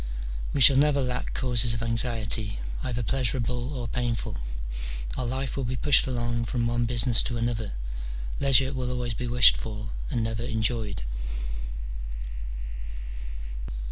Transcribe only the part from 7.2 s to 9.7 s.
to another: leisure will always be wished